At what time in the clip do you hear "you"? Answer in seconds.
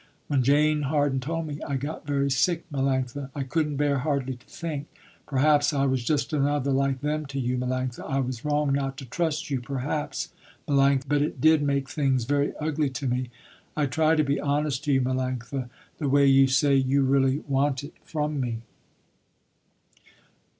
7.39-7.55, 9.51-9.61, 14.93-15.01, 16.25-16.47, 16.73-17.03